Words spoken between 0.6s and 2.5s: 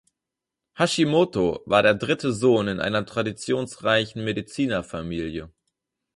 Hashimoto war der dritte